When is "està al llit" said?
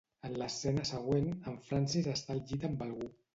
2.15-2.67